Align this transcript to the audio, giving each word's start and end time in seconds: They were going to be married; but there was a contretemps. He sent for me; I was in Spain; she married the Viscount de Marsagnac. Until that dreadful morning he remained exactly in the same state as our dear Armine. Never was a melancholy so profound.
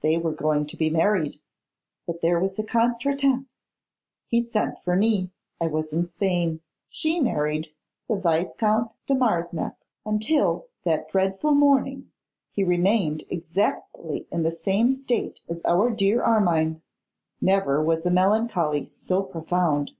They 0.00 0.18
were 0.18 0.32
going 0.32 0.66
to 0.66 0.76
be 0.76 0.90
married; 0.90 1.38
but 2.04 2.20
there 2.20 2.40
was 2.40 2.58
a 2.58 2.64
contretemps. 2.64 3.58
He 4.26 4.40
sent 4.40 4.82
for 4.82 4.96
me; 4.96 5.30
I 5.60 5.68
was 5.68 5.92
in 5.92 6.02
Spain; 6.02 6.62
she 6.88 7.20
married 7.20 7.68
the 8.08 8.16
Viscount 8.16 8.90
de 9.06 9.14
Marsagnac. 9.14 9.76
Until 10.04 10.66
that 10.82 11.08
dreadful 11.12 11.54
morning 11.54 12.10
he 12.50 12.64
remained 12.64 13.22
exactly 13.30 14.26
in 14.32 14.42
the 14.42 14.58
same 14.64 14.90
state 14.90 15.42
as 15.48 15.62
our 15.64 15.90
dear 15.90 16.24
Armine. 16.24 16.82
Never 17.40 17.80
was 17.80 18.04
a 18.04 18.10
melancholy 18.10 18.84
so 18.84 19.22
profound. 19.22 19.92